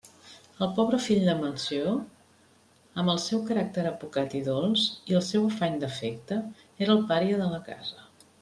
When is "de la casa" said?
7.45-8.07